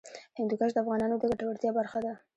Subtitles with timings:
[0.37, 2.13] هندوکش د افغانانو د ګټورتیا برخه ده.